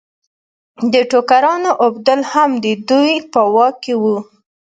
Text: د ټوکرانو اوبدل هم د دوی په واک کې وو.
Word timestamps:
د 0.93 0.95
ټوکرانو 1.11 1.71
اوبدل 1.85 2.21
هم 2.31 2.49
د 2.65 2.67
دوی 2.89 3.13
په 3.31 3.41
واک 3.53 3.75
کې 3.83 3.93
وو. 4.01 4.17